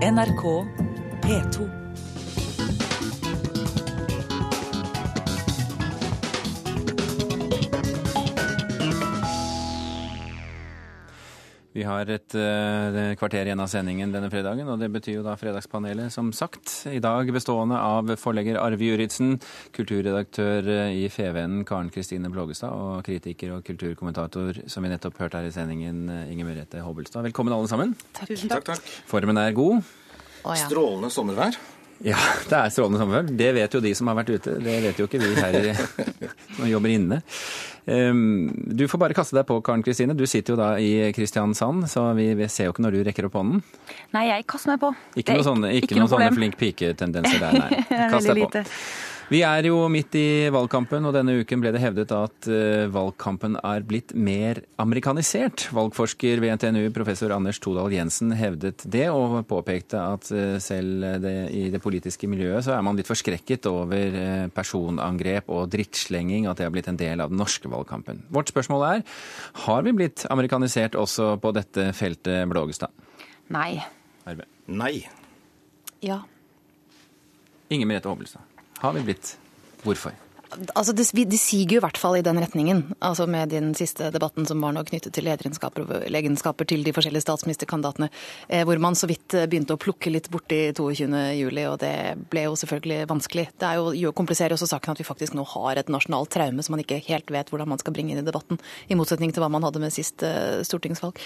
NRK 0.00 0.66
P2. 1.20 1.83
Vi 11.74 11.82
har 11.82 12.06
et 12.06 12.34
uh, 12.38 12.96
kvarter 13.18 13.48
igjen 13.48 13.58
av 13.58 13.66
sendingen 13.66 14.12
denne 14.14 14.28
fredagen, 14.30 14.68
og 14.70 14.78
det 14.78 14.92
betyr 14.94 15.16
jo 15.16 15.24
da 15.26 15.34
Fredagspanelet, 15.34 16.12
som 16.14 16.28
sagt. 16.30 16.70
I 16.86 17.00
dag 17.02 17.32
bestående 17.34 17.80
av 17.82 18.12
forlegger 18.20 18.60
Arve 18.62 18.86
Juritzen, 18.86 19.40
kulturredaktør 19.74 20.70
i 20.94 21.08
Fevennen 21.10 21.66
Karen 21.66 21.90
Kristine 21.90 22.30
Blågestad 22.30 22.70
og 22.70 23.02
kritiker 23.06 23.56
og 23.56 23.66
kulturkommentator, 23.66 24.62
som 24.70 24.86
vi 24.86 24.94
nettopp 24.94 25.18
hørte 25.24 25.42
her 25.42 25.50
i 25.50 25.54
sendingen, 25.56 26.06
Inger 26.30 26.46
Merete 26.46 26.84
Hobbelstad. 26.86 27.26
Velkommen 27.26 27.56
alle 27.56 27.70
sammen. 27.70 27.98
Takk. 28.14 28.36
takk, 28.46 28.68
takk. 28.70 28.90
Formen 29.10 29.42
er 29.42 29.58
god. 29.58 29.82
Å, 30.44 30.54
ja. 30.54 30.68
Strålende 30.68 31.10
sommervær. 31.10 31.58
Ja, 32.04 32.18
det 32.50 32.58
er 32.58 32.70
strålende 32.70 33.02
sommervær. 33.02 33.34
Det 33.34 33.50
vet 33.58 33.74
jo 33.74 33.82
de 33.82 33.96
som 33.98 34.10
har 34.12 34.22
vært 34.22 34.34
ute. 34.36 34.58
Det 34.62 34.80
vet 34.86 34.98
jo 35.02 35.10
ikke 35.10 35.22
vi 35.22 35.34
her 35.40 35.72
som 36.56 36.68
jobber 36.70 36.94
inne. 36.94 37.24
Ehm, 37.86 38.48
du 38.64 38.86
får 38.88 39.00
bare 39.02 39.16
kaste 39.16 39.36
deg 39.36 39.46
på, 39.48 39.58
Karen 39.64 39.82
Kristine. 39.84 40.16
Du 40.16 40.24
sitter 40.26 40.54
jo 40.54 40.58
da 40.60 40.70
i 40.80 41.12
Kristiansand, 41.16 41.88
så 41.90 42.06
vi 42.16 42.30
ser 42.48 42.68
jo 42.70 42.74
ikke 42.74 42.84
når 42.86 42.96
du 42.96 43.00
rekker 43.10 43.28
opp 43.28 43.38
hånden. 43.40 43.64
Nei, 44.16 44.26
jeg 44.30 44.46
kaster 44.50 44.72
meg 44.74 44.82
på. 44.84 44.92
Ikke 45.20 45.36
noen 45.36 45.48
sånne, 45.50 45.72
ikke 45.76 45.92
ikke 45.92 46.00
noe 46.00 46.12
sånne 46.12 46.30
flink 46.36 46.56
pike-tendenser 46.60 47.42
der, 47.42 47.58
nei. 47.60 47.82
Kast 48.14 48.30
deg 48.30 48.44
på. 48.46 48.64
Vi 49.32 49.38
er 49.40 49.64
jo 49.64 49.78
midt 49.88 50.12
i 50.20 50.50
valgkampen, 50.52 51.06
og 51.08 51.14
denne 51.16 51.38
uken 51.40 51.62
ble 51.62 51.70
det 51.72 51.80
hevdet 51.80 52.10
at 52.12 52.48
uh, 52.50 52.84
valgkampen 52.92 53.56
er 53.56 53.86
blitt 53.88 54.12
mer 54.12 54.60
amerikanisert. 54.82 55.64
Valgforsker 55.72 56.42
ved 56.42 56.58
NTNU, 56.58 56.90
professor 56.92 57.32
Anders 57.32 57.56
Todal 57.64 57.94
Jensen, 57.94 58.34
hevdet 58.36 58.84
det, 58.84 59.06
og 59.08 59.38
påpekte 59.48 59.96
at 59.96 60.28
uh, 60.28 60.58
selv 60.60 61.08
det, 61.24 61.34
i 61.56 61.64
det 61.72 61.80
politiske 61.80 62.28
miljøet 62.28 62.66
så 62.68 62.76
er 62.76 62.84
man 62.84 63.00
litt 63.00 63.08
forskrekket 63.08 63.70
over 63.72 64.20
uh, 64.20 64.46
personangrep 64.52 65.48
og 65.48 65.72
drittslenging, 65.72 66.44
at 66.44 66.60
det 66.60 66.68
har 66.68 66.76
blitt 66.76 66.92
en 66.92 67.00
del 67.00 67.24
av 67.24 67.32
den 67.32 67.40
norske 67.40 67.72
valgkampen. 67.72 68.26
Vårt 68.28 68.52
spørsmål 68.52 68.88
er, 68.92 69.04
har 69.64 69.88
vi 69.88 69.98
blitt 70.04 70.28
amerikanisert 70.28 71.00
også 71.00 71.38
på 71.40 71.56
dette 71.56 71.94
feltet, 71.96 72.44
Blågestad? 72.52 72.92
Nei. 73.56 73.78
Arbe. 74.28 74.50
Nei. 74.68 74.98
Ja. 76.04 76.26
Inger 77.72 77.88
Merete 77.88 78.12
Hobbelstad. 78.12 78.53
Har 78.84 78.92
vi 78.92 79.00
blitt. 79.00 79.36
Hvorfor? 79.82 80.12
Altså, 80.74 80.92
det, 80.92 81.06
de 81.26 81.38
siger 81.40 81.72
jo 81.72 81.80
i 81.80 81.82
hvert 81.82 81.98
fall 81.98 82.18
i 82.18 82.24
den 82.24 82.38
retningen. 82.38 82.82
Altså 83.02 83.26
Med 83.26 83.48
den 83.50 83.72
siste 83.74 84.10
debatten 84.14 84.46
som 84.46 84.60
var 84.62 84.74
nå 84.76 84.82
knyttet 84.86 85.14
til 85.16 85.24
lederegenskaper 85.26 86.68
til 86.68 86.84
de 86.84 86.92
forskjellige 86.94 87.24
statsministerkandidatene. 87.24 88.10
Eh, 88.48 88.64
hvor 88.68 88.78
man 88.78 88.94
så 88.94 89.08
vidt 89.10 89.34
eh, 89.34 89.48
begynte 89.50 89.74
å 89.74 89.80
plukke 89.80 90.12
litt 90.12 90.28
borti 90.30 90.60
22.07, 90.76 91.48
og 91.70 91.78
det 91.80 91.94
ble 92.30 92.44
jo 92.46 92.58
selvfølgelig 92.60 93.08
vanskelig. 93.10 93.46
Det 93.56 93.70
er 93.70 93.80
jo, 93.98 94.12
kompliserer 94.12 94.54
også 94.54 94.68
saken 94.70 94.94
at 94.94 95.02
vi 95.02 95.08
faktisk 95.08 95.34
nå 95.34 95.46
har 95.56 95.80
et 95.80 95.90
nasjonalt 95.92 96.34
traume 96.36 96.62
som 96.62 96.76
man 96.76 96.84
ikke 96.84 97.00
helt 97.08 97.32
vet 97.34 97.50
hvordan 97.50 97.72
man 97.72 97.82
skal 97.82 97.96
bringe 97.96 98.14
inn 98.14 98.22
i 98.22 98.26
debatten. 98.28 98.60
I 98.92 99.00
motsetning 99.00 99.34
til 99.34 99.44
hva 99.44 99.50
man 99.52 99.64
hadde 99.66 99.82
med 99.82 99.96
sist 99.96 100.22
eh, 100.28 100.60
stortingsvalg. 100.66 101.18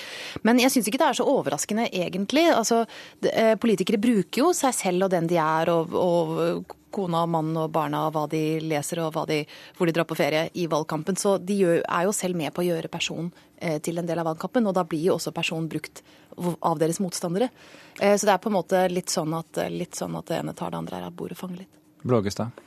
Men 0.47 0.63
jeg 0.63 0.77
syns 0.77 0.89
ikke 0.89 1.03
det 1.03 1.11
er 1.11 1.21
så 1.21 1.29
overraskende, 1.29 1.91
egentlig. 1.91 2.49
Altså, 2.55 2.85
Politikere 3.59 3.99
bruker 4.01 4.45
jo 4.45 4.53
seg 4.57 4.75
selv 4.77 5.07
og 5.07 5.13
den 5.13 5.27
de 5.29 5.37
er, 5.43 5.71
og, 5.73 5.93
og 5.99 6.77
kona, 6.99 7.25
og 7.25 7.33
mannen 7.33 7.59
og 7.63 7.73
barna 7.75 8.05
hva 8.13 8.27
de 8.31 8.43
leser 8.61 9.03
og 9.05 9.17
de, 9.31 9.43
hvor 9.79 9.89
de 9.89 9.97
drar 9.97 10.09
på 10.09 10.19
ferie 10.19 10.49
i 10.59 10.67
valgkampen. 10.71 11.19
Så 11.19 11.39
de 11.39 11.61
er 11.79 12.07
jo 12.07 12.15
selv 12.17 12.39
med 12.39 12.53
på 12.55 12.65
å 12.65 12.69
gjøre 12.69 12.93
personen 12.93 13.31
eh, 13.57 13.79
til 13.85 14.01
en 14.01 14.09
del 14.09 14.21
av 14.21 14.33
valgkampen, 14.33 14.67
og 14.69 14.77
da 14.77 14.87
blir 14.89 15.09
jo 15.09 15.17
også 15.17 15.35
personen 15.37 15.71
brukt 15.71 16.03
av 16.39 16.79
deres 16.79 17.01
motstandere. 17.03 17.51
Eh, 18.01 18.17
så 18.17 18.29
det 18.29 18.35
er 18.35 18.43
på 18.43 18.53
en 18.53 18.59
måte 18.59 18.85
litt 18.93 19.15
sånn 19.15 19.35
at, 19.39 19.65
litt 19.73 19.99
sånn 19.99 20.19
at 20.19 20.31
det 20.31 20.43
ene 20.43 20.57
tar 20.59 20.75
det 20.75 20.83
andre, 20.83 21.01
her 21.01 21.11
av 21.11 21.17
bordet 21.19 21.39
fanger 21.39 21.65
litt. 21.65 21.75
Blågestad? 22.03 22.65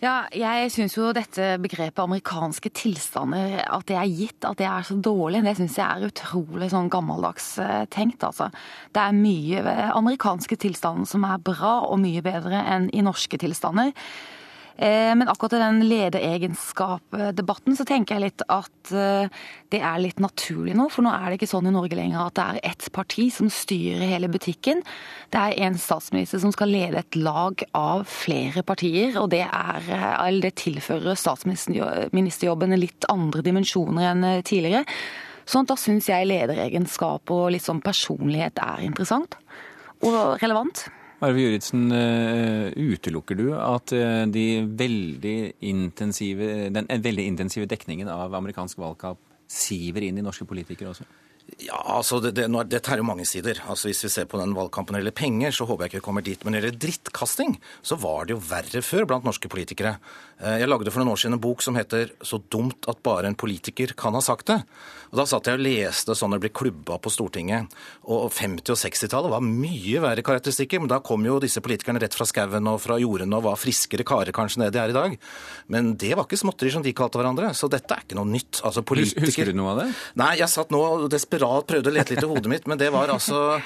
Ja, 0.00 0.22
jeg 0.32 0.70
syns 0.72 0.94
jo 0.96 1.10
dette 1.12 1.58
begrepet 1.60 2.00
amerikanske 2.00 2.70
tilstander, 2.72 3.58
at 3.66 3.84
det 3.90 3.98
er 4.00 4.08
gitt, 4.08 4.46
at 4.48 4.56
det 4.56 4.64
er 4.64 4.86
så 4.88 4.94
dårlig, 4.96 5.42
det 5.44 5.52
syns 5.58 5.76
jeg 5.76 5.84
er 5.84 6.06
utrolig 6.08 6.70
sånn 6.72 6.88
gammeldags 6.88 7.50
eh, 7.60 7.82
tenkt, 7.92 8.24
altså. 8.24 8.48
Det 8.96 9.02
er 9.02 9.18
mye 9.18 9.74
amerikanske 9.92 10.56
tilstander 10.64 11.04
som 11.10 11.26
er 11.28 11.44
bra, 11.44 11.74
og 11.84 12.00
mye 12.00 12.24
bedre 12.24 12.62
enn 12.72 12.88
i 12.96 13.04
norske 13.04 13.36
tilstander. 13.44 13.92
Eh, 14.80 15.14
men 15.14 15.28
akkurat 15.28 15.52
i 15.52 15.58
den 15.60 15.88
lederegenskap-debatten 15.88 17.76
så 17.76 17.84
tenker 17.84 18.16
jeg 18.16 18.24
litt 18.24 18.44
at 18.48 18.92
eh, 18.96 19.28
det 19.68 19.80
er 19.84 19.98
litt 20.00 20.22
naturlig 20.24 20.72
nå. 20.78 20.86
For 20.88 21.04
nå 21.04 21.12
er 21.12 21.26
det 21.28 21.36
ikke 21.36 21.50
sånn 21.50 21.68
i 21.68 21.72
Norge 21.74 21.98
lenger 21.98 22.22
at 22.22 22.38
det 22.38 22.46
er 22.46 22.60
ett 22.70 22.86
parti 22.96 23.26
som 23.34 23.50
styrer 23.52 24.08
hele 24.08 24.30
butikken. 24.32 24.80
Det 25.28 25.42
er 25.42 25.66
en 25.66 25.76
statsminister 25.76 26.40
som 26.40 26.54
skal 26.56 26.72
lede 26.72 27.02
et 27.02 27.18
lag 27.20 27.60
av 27.76 28.06
flere 28.08 28.64
partier, 28.64 29.18
og 29.20 29.28
det, 29.34 29.44
er, 29.44 29.90
eh, 29.92 30.38
det 30.40 30.54
tilfører 30.62 31.18
statsministerjobben 31.20 32.78
litt 32.80 33.04
andre 33.12 33.44
dimensjoner 33.44 34.14
enn 34.14 34.24
tidligere. 34.48 34.86
Sånn 35.50 35.68
da 35.68 35.76
syns 35.76 36.08
jeg 36.08 36.30
lederegenskap 36.30 37.28
og 37.34 37.52
sånn 37.60 37.84
personlighet 37.84 38.62
er 38.64 38.86
interessant 38.86 39.36
og 40.00 40.40
relevant. 40.40 40.86
Arve 41.20 41.42
Juritzen, 41.42 41.90
eh, 41.92 42.70
utelukker 42.72 43.36
du 43.36 43.50
at 43.52 43.92
eh, 43.92 44.24
de 44.32 44.44
veldig 44.64 45.34
den 46.72 46.88
veldig 46.88 47.26
intensive 47.28 47.68
dekningen 47.68 48.08
av 48.08 48.32
amerikansk 48.38 48.80
valgkamp 48.80 49.20
siver 49.50 50.06
inn 50.06 50.16
i 50.16 50.24
norske 50.24 50.46
politikere 50.48 50.94
også? 50.94 51.04
Ja, 51.60 51.78
altså 51.98 52.20
det, 52.24 52.32
det, 52.38 52.46
Dette 52.72 52.92
er 52.94 53.00
jo 53.02 53.06
mange 53.08 53.26
sider. 53.28 53.60
Altså 53.68 53.90
Hvis 53.90 54.04
vi 54.06 54.12
ser 54.12 54.28
på 54.30 54.40
den 54.40 54.54
valgkampen 54.56 54.96
eller 54.96 55.14
penger, 55.14 55.52
så 55.52 55.66
håper 55.68 55.86
jeg 55.86 55.92
ikke 55.92 56.00
vi 56.00 56.06
kommer 56.06 56.24
dit. 56.24 56.44
Men 56.44 56.54
når 56.54 56.64
det 56.64 56.70
gjelder 56.70 56.84
drittkasting, 56.86 57.58
så 57.84 57.98
var 58.00 58.26
det 58.26 58.36
jo 58.36 58.42
verre 58.50 58.84
før 58.84 59.08
blant 59.10 59.26
norske 59.28 59.50
politikere. 59.52 59.96
Eh, 60.40 60.60
jeg 60.62 60.70
lagde 60.70 60.92
for 60.92 61.02
noen 61.02 61.12
år 61.12 61.20
siden 61.20 61.36
en 61.36 61.44
bok 61.44 61.60
som 61.62 61.76
heter 61.76 62.14
'Så 62.22 62.40
dumt 62.48 62.88
at 62.88 63.02
bare 63.02 63.26
en 63.26 63.34
politiker 63.34 63.92
kan 63.96 64.14
ha 64.14 64.20
sagt 64.20 64.46
det'. 64.46 64.64
Og 65.12 65.18
Da 65.18 65.24
satt 65.26 65.44
jeg 65.44 65.58
og 65.58 65.64
leste 65.66 66.14
sånn 66.14 66.30
det 66.30 66.40
ble 66.40 66.50
klubba 66.50 66.98
på 66.98 67.10
Stortinget. 67.10 67.66
Og 68.06 68.30
50- 68.30 68.70
og 68.70 68.78
60-tallet 68.78 69.30
var 69.30 69.40
mye 69.40 70.00
verre 70.00 70.22
karakteristikker. 70.22 70.78
Men 70.78 70.88
da 70.88 71.00
kom 71.00 71.24
jo 71.24 71.40
disse 71.40 71.60
politikerne 71.60 72.00
rett 72.00 72.14
fra 72.14 72.24
skauen 72.24 72.66
og 72.68 72.80
fra 72.80 72.96
jordene 72.96 73.36
og 73.36 73.42
var 73.42 73.56
friskere 73.56 74.04
karer 74.04 74.32
kanskje 74.32 74.58
enn 74.58 74.70
det 74.70 74.72
de 74.72 74.78
er 74.78 74.90
i 74.90 74.92
dag. 74.92 75.18
Men 75.68 75.96
det 75.96 76.14
var 76.14 76.24
ikke 76.24 76.38
småtteri 76.38 76.70
som 76.70 76.82
de 76.82 76.92
kalte 76.92 77.18
hverandre. 77.18 77.50
Så 77.54 77.68
dette 77.68 77.90
er 77.90 78.06
ikke 78.06 78.14
noe 78.14 78.30
nytt. 78.30 78.62
Altså, 78.62 78.82
politiker... 78.82 79.26
Husker 79.26 79.50
du 79.50 79.52
noe 79.52 79.74
av 79.74 79.82
det? 79.82 79.94
Nei, 80.14 80.36
jeg 80.38 80.48
satt 80.48 80.70
nå 80.70 81.08
desperat 81.10 81.49
prøvde 81.66 81.90
å 81.90 81.94
lete 81.94 82.14
litt 82.14 82.24
i 82.24 82.28
hodet 82.30 82.50
mitt, 82.50 82.68
men 82.70 82.78
det 82.80 82.90
var 82.94 83.12
altså 83.12 83.58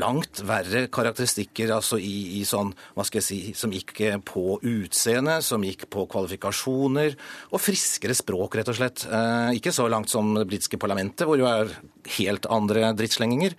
langt 0.00 0.42
verre 0.48 0.86
karakteristikker 0.92 1.72
altså 1.76 1.98
i, 2.00 2.40
i 2.40 2.42
sånn, 2.48 2.72
hva 2.96 3.06
skal 3.06 3.20
jeg 3.20 3.28
si, 3.28 3.40
som 3.58 3.72
gikk 3.74 3.94
på 4.28 4.58
utseende, 4.58 5.38
som 5.44 5.64
gikk 5.66 5.86
på 5.92 6.06
kvalifikasjoner, 6.12 7.16
og 7.52 7.62
friskere 7.62 8.16
språk, 8.16 8.58
rett 8.58 8.72
og 8.72 8.78
slett. 8.78 9.06
Eh, 9.06 9.56
ikke 9.58 9.74
så 9.74 9.88
langt 9.92 10.12
som 10.12 10.34
det 10.38 10.48
britiske 10.50 10.80
parlamentet, 10.82 11.26
hvor 11.28 11.40
jo 11.40 11.48
er 11.50 11.72
helt 12.18 12.48
andre 12.52 12.92
drittslenginger. 12.98 13.56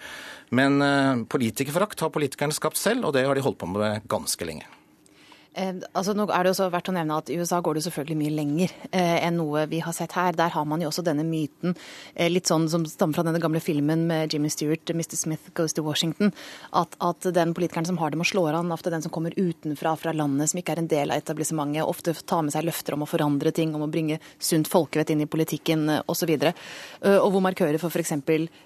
Men 0.53 0.80
eh, 0.85 1.25
politikerforakt 1.30 2.06
har 2.06 2.13
politikerne 2.13 2.56
skapt 2.56 2.81
selv, 2.81 3.09
og 3.09 3.18
det 3.18 3.28
har 3.28 3.38
de 3.38 3.45
holdt 3.45 3.62
på 3.62 3.69
med 3.74 4.07
ganske 4.12 4.50
lenge. 4.50 4.68
Eh, 5.53 5.73
altså, 5.93 6.15
nå 6.17 6.25
er 6.33 6.45
det 6.45 6.53
også 6.53 6.69
verdt 6.73 6.89
å 6.89 6.95
nevne 6.95 7.17
at 7.21 7.29
I 7.29 7.37
USA 7.37 7.59
går 7.61 7.77
det 7.77 7.83
selvfølgelig 7.85 8.17
mye 8.17 8.33
lenger 8.33 8.71
eh, 8.89 9.19
enn 9.27 9.37
noe 9.37 9.67
vi 9.69 9.83
har 9.85 9.93
sett 9.93 10.15
her. 10.17 10.33
Der 10.37 10.53
har 10.55 10.65
man 10.65 10.81
jo 10.81 10.89
også 10.89 11.03
denne 11.05 11.25
myten, 11.27 11.75
eh, 12.15 12.31
litt 12.31 12.49
sånn 12.49 12.65
som 12.71 12.85
stammer 12.89 13.19
fra 13.19 13.25
denne 13.27 13.41
gamle 13.43 13.61
filmen 13.61 14.07
med 14.09 14.33
Jimmy 14.33 14.49
Stewart, 14.49 14.89
'Mr. 14.89 15.15
Smith 15.19 15.51
Goes 15.53 15.75
to 15.77 15.83
Washington', 15.85 16.33
at, 16.73 16.97
at 16.99 17.29
den 17.35 17.53
politikeren 17.53 17.85
som 17.85 17.99
har 18.01 18.09
det 18.09 18.17
med 18.17 18.25
å 18.25 18.31
slå 18.31 18.47
an, 18.49 18.73
ofte 18.73 18.89
den 18.89 19.05
som 19.05 19.13
kommer 19.13 19.35
utenfra, 19.37 19.95
fra 19.99 20.13
landet, 20.13 20.49
som 20.49 20.59
ikke 20.59 20.73
er 20.73 20.81
en 20.81 20.89
del 20.89 21.13
av 21.13 21.21
etablissementet, 21.21 21.85
ofte 21.85 22.15
tar 22.25 22.41
med 22.41 22.55
seg 22.55 22.65
løfter 22.65 22.97
om 22.97 23.05
å 23.05 23.09
forandre 23.09 23.53
ting, 23.53 23.75
om 23.75 23.85
å 23.85 23.91
bringe 23.91 24.19
sunt 24.39 24.67
folkevett 24.67 25.13
inn 25.13 25.21
i 25.21 25.29
politikken 25.29 25.85
eh, 25.89 26.01
osv. 26.09 26.33
Og, 26.33 26.49
uh, 27.05 27.19
og 27.19 27.29
hvor 27.35 27.45
markører 27.45 27.77
for 27.81 27.93
f.eks. 27.93 28.15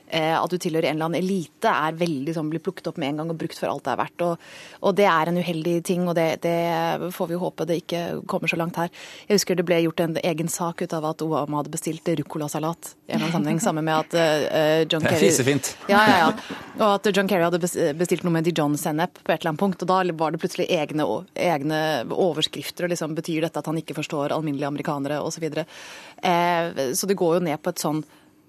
Eh, 0.08 0.34
at 0.40 0.52
du 0.52 0.56
tilhører 0.56 0.88
en 0.88 0.96
eller 0.96 1.10
annen 1.10 1.20
elite, 1.20 1.68
er 1.68 2.00
veldig 2.00 2.36
sånn, 2.38 2.52
blir 2.52 2.64
plukket 2.64 2.88
opp 2.88 3.00
med 3.02 3.12
en 3.12 3.22
gang 3.22 3.34
og 3.34 3.40
brukt 3.42 3.60
for 3.60 3.68
alt 3.68 3.84
det 3.84 3.94
er 3.94 4.00
verdt. 4.00 4.24
Og, 4.24 4.50
og 4.88 4.96
det 4.96 5.08
er 5.12 5.32
en 5.32 5.40
uheldig 5.42 5.76
ting, 5.88 6.08
og 6.08 6.16
det, 6.16 6.30
det 6.46 6.56
får 7.14 7.28
vi 7.32 7.40
håpe 7.42 7.68
det 7.70 7.80
ikke 7.84 8.02
kommer 8.30 8.52
så 8.52 8.60
langt 8.60 8.80
her. 8.80 8.92
Jeg 9.28 9.40
husker 9.40 9.58
det 9.58 9.66
ble 9.68 9.80
gjort 9.86 10.04
en 10.04 10.18
egen 10.22 10.52
sak 10.52 10.84
ut 10.84 10.94
av 10.98 11.06
at 11.12 11.24
Obama 11.26 11.62
hadde 11.62 11.74
bestilt 11.74 12.08
ruccolasalat 12.20 12.94
sammen 13.62 13.86
med 13.86 13.94
at 13.96 14.14
uh, 14.18 14.84
John 14.90 15.02
Kerry 15.02 15.14
Det 15.14 15.16
er 15.18 15.24
fisefint. 15.24 15.72
Ja, 15.90 16.04
ja, 16.08 16.18
ja. 16.26 16.58
Og 16.78 16.86
at 16.90 17.10
John 17.16 17.30
Kerry 17.30 17.48
hadde 17.48 17.62
bestilt 17.98 18.26
noe 18.28 18.36
med 18.36 18.48
Dijon-sennep 18.48 19.24
på 19.24 19.34
et 19.34 19.42
eller 19.42 19.54
annet 19.54 19.64
punkt. 19.64 19.84
Og 19.84 19.90
da 19.90 20.02
var 20.20 20.36
det 20.36 20.42
plutselig 20.44 20.68
egne, 20.74 21.08
egne 21.34 21.82
overskrifter, 22.14 22.88
og 22.88 22.94
liksom 22.94 23.18
betyr 23.18 23.48
dette 23.48 23.62
at 23.62 23.70
han 23.70 23.80
ikke 23.82 23.98
forstår 23.98 24.36
alminnelige 24.36 24.70
amerikanere 24.70 25.22
osv. 25.24 25.38
Så, 25.38 25.44
videre. 25.46 25.68
eh, 26.26 26.94
så 26.98 27.06
det 27.06 27.14
går 27.14 27.36
jo 27.38 27.42
ned 27.46 27.62
på 27.62 27.70
et 27.70 27.82
sånn 27.84 28.02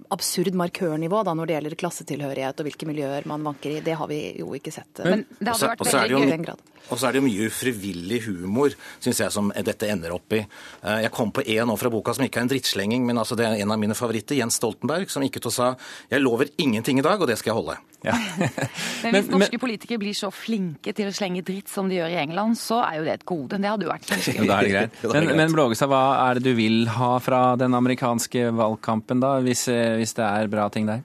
absurd 0.09 0.55
markørnivå 0.57 1.23
da, 1.27 1.35
når 1.37 1.49
det 1.49 1.57
gjelder 1.57 1.77
klassetilhørighet 1.83 2.61
og 2.61 2.69
hvilke 2.69 2.89
miljøer 2.89 3.27
man 3.29 3.45
vanker 3.45 3.77
i. 3.77 3.81
Det 3.85 3.97
har 3.99 4.09
vi 4.11 4.21
jo 4.39 4.53
ikke 4.57 4.73
sett. 4.75 5.03
Men, 5.05 5.27
det 5.39 5.53
hadde 5.53 5.73
vært 5.75 5.85
veldig 5.85 6.17
gøy 6.17 6.27
i 6.27 6.33
den 6.33 6.47
grad. 6.47 6.63
Og 6.89 6.99
så 6.99 7.09
er 7.09 7.15
det 7.15 7.23
jo 7.23 7.27
mye 7.27 7.49
ufrivillig 7.51 8.23
humor, 8.29 8.75
syns 9.03 9.21
jeg, 9.23 9.35
som 9.35 9.51
dette 9.53 9.91
ender 9.91 10.15
opp 10.15 10.37
i. 10.37 10.41
Eh, 10.41 11.01
jeg 11.05 11.13
kom 11.15 11.33
på 11.35 11.45
en 11.45 11.69
nå 11.69 11.77
fra 11.81 11.93
boka 11.93 12.15
som 12.17 12.25
ikke 12.27 12.41
er 12.41 12.47
en 12.47 12.53
drittslenging, 12.53 13.05
men 13.09 13.21
altså 13.21 13.37
det 13.39 13.47
er 13.47 13.63
en 13.63 13.75
av 13.75 13.81
mine 13.81 13.97
favoritter, 13.99 14.39
Jens 14.39 14.59
Stoltenberg, 14.61 15.11
som 15.13 15.25
gikk 15.25 15.41
ut 15.41 15.51
og 15.51 15.55
sa 15.55 15.69
'jeg 16.11 16.23
lover 16.23 16.49
ingenting 16.59 16.99
i 16.99 17.03
dag, 17.03 17.21
og 17.21 17.27
det 17.29 17.39
skal 17.39 17.55
jeg 17.55 17.59
holde'. 17.63 17.79
Ja. 18.05 18.15
men 19.03 19.15
hvis 19.15 19.31
norske 19.33 19.59
men, 19.59 19.61
politikere 19.61 19.99
blir 19.99 20.15
så 20.15 20.31
flinke 20.31 20.95
til 20.95 21.11
å 21.11 21.15
slenge 21.15 21.43
dritt 21.43 21.69
som 21.69 21.89
de 21.91 21.99
gjør 21.99 22.15
i 22.15 22.21
England, 22.23 22.55
så 22.59 22.79
er 22.87 23.01
jo 23.01 23.05
det 23.05 23.15
et 23.19 23.27
gode. 23.27 23.59
Det 23.59 23.69
hadde 23.69 23.87
jo 23.89 23.91
vært 23.91 24.07
kjempegøy. 24.07 24.47
da 24.47 24.59
er 24.59 24.63
det 24.63 24.75
greit. 24.77 24.99
Men, 25.19 25.37
men 25.37 25.53
Blågestad, 25.53 25.91
hva 25.91 26.29
er 26.29 26.39
det 26.39 26.45
du 26.47 26.55
vil 26.55 26.87
ha 26.95 27.19
fra 27.19 27.57
den 27.59 27.75
amerikanske 27.75 28.53
valgkampen, 28.55 29.21
da, 29.21 29.39
hvis, 29.43 29.67
eh, 29.73 29.97
hvis 29.99 30.15
det 30.15 30.25
er 30.25 30.51
bra 30.53 30.69
ting 30.71 30.87
der? 30.87 31.03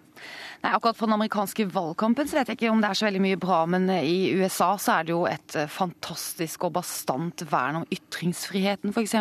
Nei, 0.63 0.71
Akkurat 0.77 0.95
for 0.95 1.09
den 1.09 1.17
amerikanske 1.17 1.65
valgkampen 1.67 2.29
så 2.29 2.37
vet 2.37 2.47
jeg 2.47 2.55
ikke 2.55 2.69
om 2.71 2.79
det 2.79 2.87
er 2.87 2.95
så 2.95 3.07
veldig 3.09 3.21
mye 3.25 3.39
bra, 3.39 3.57
men 3.67 3.89
eh, 3.91 4.05
i 4.07 4.19
USA 4.39 4.69
så 4.79 4.93
er 4.95 5.07
det 5.07 5.11
jo 5.11 5.25
et 5.27 5.57
eh, 5.59 5.67
fantastisk 5.67 6.63
og 6.63 6.77
bastant 6.77 7.43
vern 7.51 7.81
om 7.81 7.87
ytringsfriheten, 7.91 8.95
f.eks. 8.95 9.17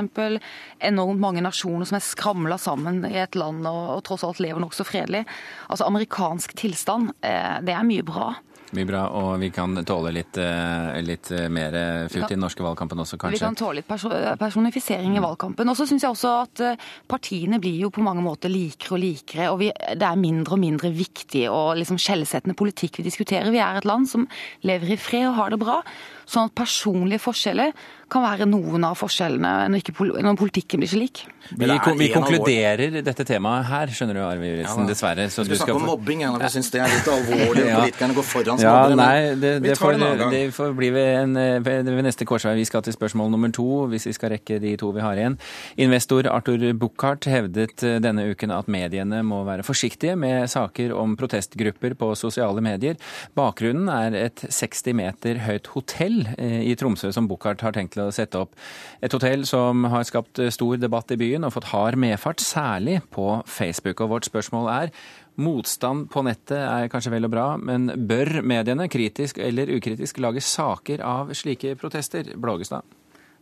Enormt 0.86 1.24
mange 1.24 1.42
nasjoner 1.42 1.88
som 1.90 1.98
er 1.98 2.06
skramla 2.06 2.60
sammen 2.62 3.02
i 3.10 3.16
et 3.24 3.34
land 3.34 3.66
og, 3.66 3.82
og 3.96 4.04
tross 4.06 4.22
alt 4.28 4.38
lever 4.44 4.62
nokså 4.62 4.86
fredelig. 4.86 5.24
Altså 5.66 5.90
amerikansk 5.90 6.54
tilstand, 6.62 7.10
eh, 7.26 7.58
det 7.66 7.74
er 7.74 7.90
mye 7.90 8.06
bra. 8.06 8.30
Mye 8.72 8.86
bra, 8.88 9.02
og 9.12 9.34
vi 9.42 9.50
kan 9.52 9.76
tåle 9.84 10.14
litt, 10.16 10.38
eh, 10.40 10.94
litt 11.04 11.28
eh, 11.34 11.48
mer 11.52 11.74
futt 12.08 12.30
i 12.30 12.32
den 12.32 12.40
norske 12.40 12.64
valgkampen 12.64 13.02
også, 13.04 13.18
kanskje? 13.20 13.36
Vi 13.36 13.44
kan 13.44 13.58
tåle 13.58 13.82
litt 13.82 14.38
personifisering 14.40 15.18
i 15.18 15.20
valgkampen. 15.20 15.68
Og 15.68 15.76
så 15.76 15.84
syns 15.90 16.06
jeg 16.06 16.14
også 16.14 16.30
at 16.46 16.62
eh, 16.64 16.86
partiene 17.10 17.60
blir 17.60 17.76
jo 17.84 17.90
på 17.92 18.04
mange 18.04 18.24
måter 18.24 18.48
likere 18.48 18.96
og 18.96 19.02
likere. 19.02 19.50
Og 19.52 19.60
vi, 19.60 19.68
det 19.76 20.08
er 20.08 20.22
mindre 20.22 20.56
og 20.56 20.62
mindre 20.64 20.92
viktig 20.96 21.44
og 21.52 21.74
liksom 21.82 22.00
skjellsettende 22.00 22.56
politikk 22.56 23.02
vi 23.02 23.06
diskuterer. 23.10 23.52
Vi 23.52 23.60
er 23.60 23.82
et 23.82 23.88
land 23.88 24.08
som 24.08 24.24
lever 24.64 24.96
i 24.96 25.00
fred 25.00 25.28
og 25.28 25.36
har 25.42 25.52
det 25.52 25.60
bra. 25.60 25.82
Sånn 26.32 26.48
at 26.48 26.54
personlige 26.56 27.20
forskjeller 27.20 27.74
kan 28.12 28.24
være 28.24 28.46
noen 28.48 28.84
av 28.84 28.96
forskjellene 29.00 29.68
når, 29.72 30.36
politikken 30.38 30.82
blir 30.82 30.90
så 30.90 30.98
lik. 31.00 31.22
Vi, 31.58 31.66
vi 31.98 32.08
konkluderer 32.12 33.00
dette 33.04 33.24
temaet 33.26 33.66
her, 33.70 33.92
skjønner 33.92 34.18
du, 34.18 34.20
Arve 34.24 34.50
Juritzen, 34.50 34.84
ja, 34.84 34.88
dessverre. 34.92 35.26
Så 35.32 35.44
du 35.44 35.52
skal 35.54 35.62
snakke 35.64 35.76
om 35.80 35.86
mobbing, 35.88 36.22
jeg, 36.24 36.40
jeg 36.44 36.54
syns 36.56 36.70
det 36.74 36.82
er 36.84 36.92
litt 36.92 37.08
alvorlig. 37.12 37.64
ja. 37.70 37.80
Politikerne 37.80 38.16
går 38.18 38.26
foran 38.28 38.62
ja, 38.62 38.74
Nei, 38.96 39.16
det, 39.40 39.52
det, 39.64 39.76
får, 39.80 39.98
det, 40.32 40.42
får, 40.56 40.74
bli 40.78 40.90
ved, 40.94 41.10
en, 41.22 41.40
ved, 41.64 41.90
neste 42.06 42.28
korsvei. 42.28 42.54
Vi 42.60 42.66
skal 42.68 42.84
til 42.86 42.96
spørsmål 42.96 43.32
nummer 43.32 43.52
to, 43.54 43.68
hvis 43.92 44.08
vi 44.10 44.14
skal 44.16 44.34
rekke 44.36 44.60
de 44.62 44.74
to 44.80 44.92
vi 44.96 45.04
har 45.04 45.20
igjen. 45.20 45.38
Investor 45.82 46.28
Arthur 46.32 46.68
Buchardt 46.78 47.28
hevdet 47.32 47.84
eh, 47.86 47.98
denne 48.02 48.28
uken 48.30 48.54
at 48.54 48.70
mediene 48.72 49.22
må 49.26 49.42
være 49.48 49.66
forsiktige 49.66 50.16
med 50.20 50.50
saker 50.52 50.94
om 50.96 51.16
protestgrupper 51.20 51.96
på 51.98 52.12
sosiale 52.18 52.64
medier. 52.64 53.00
Bakgrunnen 53.38 53.90
er 53.92 54.16
et 54.28 54.46
60 54.48 54.96
meter 55.00 55.44
høyt 55.48 55.72
hotell 55.74 56.21
eh, 56.36 56.60
i 56.68 56.76
Tromsø 56.78 57.12
som 57.14 57.28
Buchardt 57.30 57.64
har 57.64 57.74
tenkt 57.76 57.96
til 57.96 58.04
å 58.06 58.12
sette 58.14 58.40
opp. 58.40 58.54
Et 59.02 59.12
hotell 59.12 59.46
som 59.48 59.84
har 59.92 60.06
skapt 60.08 60.40
stor 60.54 60.80
debatt 60.80 61.12
i 61.14 61.20
byen 61.20 61.46
og 61.46 61.54
fått 61.56 61.70
hard 61.72 61.98
medfart, 62.00 62.42
særlig 62.42 63.00
på 63.14 63.42
Facebook. 63.46 64.00
Og 64.00 64.16
vårt 64.16 64.30
spørsmål 64.30 64.70
er 64.72 64.94
Motstand 65.40 66.10
på 66.12 66.20
nettet 66.26 66.58
er 66.60 66.90
kanskje 66.92 67.14
vel 67.14 67.24
og 67.24 67.32
bra, 67.32 67.46
men 67.56 67.88
bør 68.08 68.42
mediene, 68.44 68.84
kritisk 68.92 69.40
eller 69.40 69.70
ukritisk, 69.72 70.20
lage 70.20 70.42
saker 70.44 71.00
av 71.08 71.32
slike 71.36 71.72
protester? 71.80 72.34
Blågestad? 72.36 72.84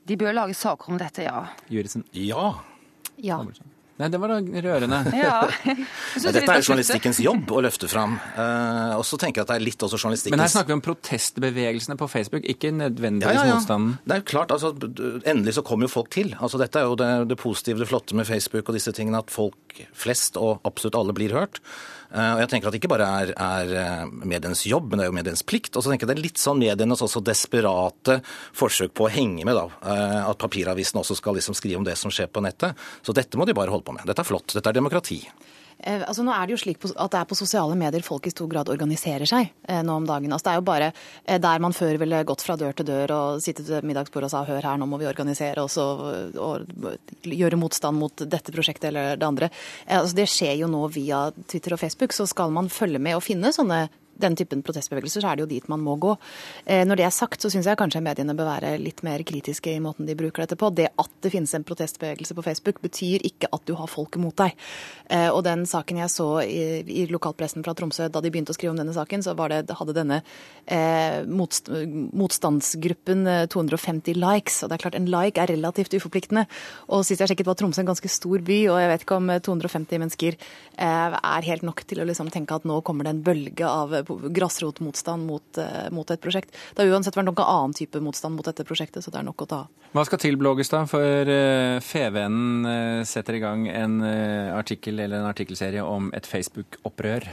De 0.07 0.17
bør 0.19 0.37
lage 0.37 0.55
saker 0.55 0.95
om 0.95 1.01
dette, 1.01 1.27
ja. 1.27 1.49
Juritzen? 1.71 2.07
Ja. 2.15 2.53
Ja. 3.19 3.43
Nei, 4.01 4.09
det 4.09 4.21
var 4.21 4.33
da 4.33 4.63
rørende. 4.67 5.01
Ja. 5.21 5.37
Dette 6.25 6.41
er 6.47 6.63
journalistikkens 6.65 7.21
jobb 7.21 7.51
å 7.53 7.61
løfte 7.65 7.89
fram. 7.91 8.17
Uh, 8.37 8.97
og 8.97 9.05
så 9.07 9.19
tenker 9.21 9.43
jeg 9.43 9.47
at 9.47 9.53
det 9.53 9.59
er 9.59 9.67
litt 9.67 9.85
også 9.85 9.99
journalistikkens 10.01 10.37
Men 10.37 10.45
her 10.45 10.53
snakker 10.53 10.73
vi 10.73 10.79
om 10.79 10.85
protestbevegelsene 10.85 11.99
på 12.01 12.09
Facebook, 12.09 12.47
ikke 12.49 12.73
nødvendigvis 12.73 13.37
ja, 13.37 13.45
ja, 13.45 13.53
ja. 13.53 13.59
motstanden. 13.59 13.95
Det 14.05 14.17
er 14.17 14.23
jo 14.23 14.29
klart, 14.33 14.55
altså, 14.57 14.73
Endelig 15.29 15.59
så 15.59 15.65
kommer 15.67 15.89
jo 15.89 15.93
folk 15.93 16.11
til. 16.15 16.33
Altså, 16.39 16.61
Dette 16.63 16.81
er 16.81 16.89
jo 16.89 16.97
det, 17.01 17.11
det 17.31 17.39
positive, 17.41 17.83
det 17.83 17.91
flotte 17.91 18.17
med 18.17 18.29
Facebook 18.29 18.71
og 18.71 18.79
disse 18.79 18.95
tingene, 18.97 19.21
at 19.21 19.33
folk 19.35 19.81
flest 19.97 20.41
og 20.41 20.65
absolutt 20.69 20.99
alle 20.99 21.17
blir 21.17 21.37
hørt. 21.37 21.61
Eh, 22.11 22.33
og 22.35 22.41
jeg 22.43 22.51
tenker 22.51 22.69
at 22.69 22.75
det 22.75 22.81
ikke 22.81 22.91
bare 22.91 23.07
er, 23.23 23.33
er 23.39 23.75
eh, 23.79 24.05
medienes 24.27 24.65
jobb, 24.67 24.91
men 24.91 25.01
det 25.01 25.07
er 25.07 25.11
jo 25.13 25.17
medienes 25.21 25.45
plikt. 25.47 25.77
Og 25.77 25.85
så 25.85 25.93
tenker 25.93 26.07
jeg 26.07 26.13
det 26.13 26.19
er 26.19 26.25
litt 26.27 26.43
sånn 26.43 26.61
medienes 26.63 27.05
også 27.07 27.23
desperate 27.25 28.21
forsøk 28.57 28.95
på 28.99 29.07
å 29.07 29.13
henge 29.13 29.47
med, 29.47 29.57
da. 29.57 29.67
Eh, 29.95 30.19
at 30.25 30.43
papiravisen 30.43 31.01
også 31.03 31.19
skal 31.19 31.39
liksom 31.39 31.57
skrive 31.59 31.81
om 31.81 31.87
det 31.87 31.97
som 32.01 32.13
skjer 32.15 32.31
på 32.33 32.43
nettet. 32.45 32.79
Så 33.07 33.15
dette 33.17 33.39
må 33.39 33.47
de 33.47 33.57
bare 33.57 33.73
holde 33.73 33.87
på 33.87 33.95
med. 33.97 34.07
Dette 34.09 34.25
er 34.25 34.31
flott. 34.31 34.51
Dette 34.57 34.73
er 34.73 34.81
demokrati. 34.81 35.23
Eh, 35.83 36.03
altså 36.07 36.25
nå 36.25 36.33
er 36.35 36.47
det 36.47 36.55
jo 36.55 36.61
slik 36.61 36.83
at 36.91 37.13
det 37.15 37.21
er 37.21 37.29
på 37.29 37.39
sosiale 37.39 37.77
medier 37.79 38.05
folk 38.05 38.27
i 38.29 38.33
stor 38.33 38.49
grad 38.51 38.69
organiserer 38.73 39.29
seg 39.29 39.49
eh, 39.69 39.81
nå 39.87 39.97
om 40.03 40.09
dagen. 40.09 40.33
Altså 40.33 40.49
det 40.49 40.53
er 40.53 40.61
jo 40.61 40.67
bare 40.69 40.91
eh, 40.91 41.41
der 41.41 41.63
man 41.65 41.77
før 41.77 42.01
ville 42.03 42.23
gått 42.29 42.45
fra 42.45 42.57
dør 42.61 42.77
til 42.77 42.89
dør 42.91 43.15
og 43.17 43.45
sittet 43.45 43.71
ved 43.71 43.87
middagsbordet 43.89 44.29
og 44.29 44.35
sa 44.35 44.45
hør 44.49 44.69
her, 44.69 44.81
nå 44.81 44.89
må 44.91 45.01
vi 45.01 45.09
organisere 45.09 45.65
oss 45.65 45.79
og, 45.81 46.37
og 46.37 47.25
gjøre 47.25 47.61
motstand 47.61 48.01
mot 48.01 48.27
dette 48.27 48.53
prosjektet 48.55 48.91
eller 48.91 49.17
det 49.21 49.29
andre. 49.29 49.51
Altså 49.87 50.21
det 50.21 50.29
skjer 50.31 50.59
jo 50.61 50.71
nå 50.71 50.85
via 50.93 51.29
Twitter 51.47 51.77
og 51.77 51.83
Facebook, 51.83 52.15
så 52.17 52.29
skal 52.29 52.53
man 52.55 52.71
følge 52.73 53.01
med 53.03 53.17
og 53.17 53.25
finne 53.25 53.55
sånne 53.55 53.87
den 54.23 54.39
typen 54.39 54.65
protestbevegelser, 54.67 55.25
så 55.25 55.33
er 55.33 55.39
det 55.39 55.47
jo 55.47 55.51
dit 55.55 55.69
man 55.73 55.83
må 55.85 55.97
gå. 56.01 56.17
Eh, 56.65 56.85
når 56.87 57.01
det 57.01 57.07
er 57.09 57.15
sagt, 57.15 57.41
så 57.43 57.51
syns 57.53 57.69
jeg 57.69 57.79
kanskje 57.81 58.03
mediene 58.05 58.37
bør 58.37 58.53
være 58.55 58.75
litt 58.81 59.03
mer 59.07 59.23
kritiske 59.27 59.73
i 59.73 59.83
måten 59.83 60.09
de 60.09 60.17
bruker 60.19 60.45
dette 60.45 60.59
på. 60.61 60.71
Det 60.75 60.91
at 61.01 61.13
det 61.25 61.33
finnes 61.33 61.53
en 61.57 61.65
protestbevegelse 61.67 62.37
på 62.37 62.45
Facebook, 62.45 62.81
betyr 62.85 63.25
ikke 63.27 63.51
at 63.53 63.65
du 63.69 63.75
har 63.79 63.91
folket 63.91 64.23
mot 64.23 64.37
deg. 64.37 64.57
Eh, 65.11 65.29
og 65.29 65.43
den 65.47 65.65
saken 65.69 66.01
jeg 66.03 66.13
så 66.13 66.29
i, 66.45 67.05
lokalpressen 67.11 67.65
fra 67.67 67.75
Tromsø, 67.77 68.09
da 68.13 68.23
de 68.23 68.33
begynte 68.33 68.55
å 68.55 68.59
skrive 68.59 68.75
om 68.75 68.81
denne 68.81 68.95
saken, 68.97 69.25
så 69.25 69.35
det, 69.51 69.77
hadde 69.77 69.97
denne 69.97 70.21
eh, 70.67 71.21
motst 71.27 71.71
motstandsgruppen 71.71 73.27
250 73.51 74.13
eh, 74.15 74.21
likes. 74.21 74.61
Og 74.63 74.71
det 74.71 74.79
er 74.79 74.85
klart, 74.85 74.99
en 74.99 75.11
like 75.11 75.41
er 75.41 75.53
relativt 75.53 75.97
uforpliktende. 75.99 76.47
Og 76.91 77.05
sist 77.07 77.23
jeg 77.23 77.33
sjekket 77.33 77.51
var 77.51 77.59
Tromsø 77.61 77.85
en 77.85 77.91
ganske 77.91 78.13
stor 78.13 78.45
by, 78.47 78.61
og 78.73 78.81
jeg 78.83 78.93
vet 78.93 79.07
ikke 79.07 79.21
om 79.21 79.33
250 79.51 80.03
mennesker 80.05 80.39
er 80.81 81.47
helt 81.47 81.65
nok 81.67 81.83
til 81.89 82.01
å 82.03 82.07
liksom 82.09 82.31
tenke 82.33 82.57
at 82.57 82.67
nå 82.69 82.81
kommer 82.87 83.07
det 83.07 83.15
en 83.15 83.25
bølge 83.25 83.69
av 83.69 83.95
grasrotmotstand 84.19 85.27
mot, 85.27 85.59
eh, 85.59 85.91
mot, 85.91 86.11
et 86.11 86.21
prosjekt. 86.21 86.57
Det 86.75 86.85
har 86.85 86.95
uansett 86.95 87.17
vært 87.17 87.29
noen 87.29 87.45
annen 87.45 87.77
type 87.77 88.01
motstand 88.03 88.37
mot 88.37 88.47
dette 88.47 88.67
prosjektet, 88.67 89.05
så 89.05 89.13
det 89.13 89.21
er 89.21 89.29
nok 89.29 89.47
å 89.47 89.49
ta 89.51 89.61
Hva 89.93 90.05
skal 90.07 90.21
til, 90.23 90.37
Blågestad, 90.39 90.89
for 90.91 91.01
FVN 91.01 91.81
Fevennen 91.85 92.67
eh, 92.71 93.05
setter 93.09 93.39
i 93.39 93.43
gang 93.43 93.69
en 93.69 94.01
artikkel 94.57 95.01
eller 95.01 95.21
en 95.21 95.31
artikkelserie 95.31 95.83
om 95.85 96.11
et 96.17 96.27
Facebook-opprør? 96.27 97.29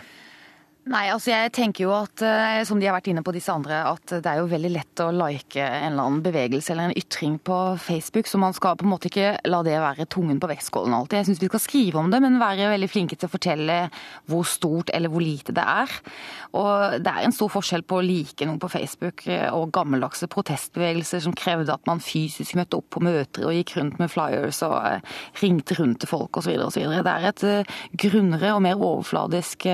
Nei, 0.88 1.10
altså 1.12 1.34
jeg 1.34 1.51
tenker 1.51 1.84
jo 1.84 1.89
at, 1.92 2.22
eh, 2.24 2.62
som 2.68 2.80
de 2.80 2.88
har 2.88 2.95
vært 2.95 3.10
inne 3.12 3.24
på 3.25 3.34
disse 3.36 3.51
andre, 3.51 3.81
at 3.89 4.12
det 4.24 4.30
er 4.30 4.39
jo 4.39 4.48
veldig 4.48 4.69
lett 4.72 5.01
å 5.04 5.10
like 5.12 5.60
en 5.60 5.89
eller 5.89 6.06
annen 6.06 6.22
bevegelse 6.24 6.72
eller 6.72 6.88
en 6.88 6.95
ytring 6.95 7.36
på 7.44 7.57
Facebook, 7.84 8.30
så 8.30 8.39
man 8.39 8.56
skal 8.56 8.78
på 8.80 8.88
en 8.88 8.94
måte 8.94 9.10
ikke 9.10 9.34
la 9.51 9.60
det 9.68 9.75
være 9.84 10.07
tungen 10.13 10.39
på 10.39 10.48
vektskålen 10.48 10.95
alltid. 10.95 11.19
Jeg 11.19 11.30
syns 11.30 11.42
vi 11.44 11.50
skal 11.51 11.63
skrive 11.63 12.00
om 12.00 12.13
det, 12.13 12.22
men 12.24 12.39
være 12.39 12.69
veldig 12.72 12.89
flinke 12.94 13.19
til 13.19 13.28
å 13.28 13.34
fortelle 13.34 13.78
hvor 14.31 14.48
stort 14.48 14.94
eller 14.95 15.12
hvor 15.12 15.25
lite 15.25 15.56
det 15.57 15.68
er. 15.68 15.98
Og 16.56 17.04
det 17.04 17.12
er 17.12 17.28
en 17.28 17.36
stor 17.36 17.51
forskjell 17.57 17.83
på 17.83 18.00
å 18.00 18.07
like 18.07 18.48
noe 18.48 18.63
på 18.63 18.72
Facebook 18.72 19.28
eh, 19.28 19.50
og 19.51 19.74
gammeldagse 19.75 20.31
protestbevegelser 20.31 21.26
som 21.28 21.35
krevde 21.35 21.76
at 21.76 21.83
man 21.90 22.00
fysisk 22.04 22.56
møtte 22.56 22.80
opp 22.80 22.94
på 22.95 23.04
møter 23.04 23.50
og 23.50 23.59
gikk 23.59 23.76
rundt 23.81 24.00
med 24.00 24.14
flyers 24.16 24.64
og 24.64 24.80
eh, 24.80 25.19
ringte 25.44 25.81
rundt 25.81 26.06
til 26.06 26.16
folk 26.16 26.40
osv. 26.40 26.56
osv. 26.64 26.88
Det 26.95 27.19
er 27.19 27.31
et 27.33 27.47
grunnere 28.07 28.56
og 28.56 28.64
mer 28.64 28.80
overfladisk 28.80 29.68